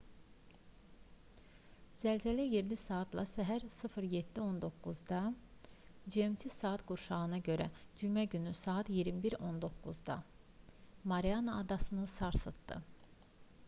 zəlzələ 2.03 2.45
yerli 2.51 2.77
saatla 2.83 3.25
səhər 3.31 3.65
07:19-da 3.73 5.19
gmt 6.15 6.47
saat 6.57 6.85
qurşağına 6.93 7.41
görə 7.51 7.69
cümə 8.01 8.25
günü 8.33 8.55
saat 8.63 8.91
21:19 8.99 10.17
mariana 11.15 11.59
adasını 11.61 12.09
sarsıtdı 12.19 12.81